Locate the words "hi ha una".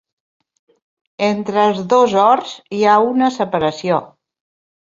2.77-3.31